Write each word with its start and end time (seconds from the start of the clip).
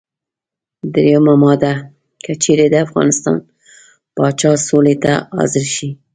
دریمه 0.93 1.33
ماده: 1.43 1.73
که 2.23 2.31
چېرې 2.41 2.65
د 2.69 2.75
افغانستان 2.85 3.37
پاچا 4.15 4.51
سولې 4.67 4.95
ته 5.03 5.13
حاضر 5.35 5.65
شي. 5.75 5.89